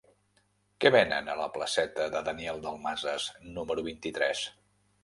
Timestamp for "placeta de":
1.57-2.25